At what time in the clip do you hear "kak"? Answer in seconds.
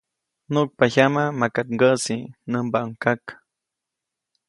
3.03-3.23